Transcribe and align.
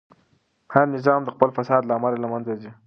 هر 0.73 0.85
نظام 0.95 1.21
د 1.23 1.29
خپل 1.35 1.49
فساد 1.57 1.81
له 1.85 1.93
امله 1.97 2.17
له 2.23 2.27
منځه 2.33 2.53
ځي. 2.61 2.71